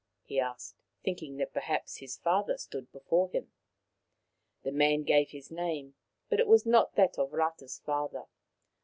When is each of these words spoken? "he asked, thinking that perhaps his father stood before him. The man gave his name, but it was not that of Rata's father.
"he 0.23 0.39
asked, 0.39 0.81
thinking 1.03 1.37
that 1.37 1.53
perhaps 1.53 1.97
his 1.97 2.17
father 2.17 2.57
stood 2.57 2.91
before 2.91 3.29
him. 3.29 3.51
The 4.63 4.71
man 4.71 5.03
gave 5.03 5.29
his 5.29 5.51
name, 5.51 5.93
but 6.27 6.39
it 6.39 6.47
was 6.47 6.65
not 6.65 6.95
that 6.95 7.19
of 7.19 7.31
Rata's 7.33 7.77
father. 7.77 8.23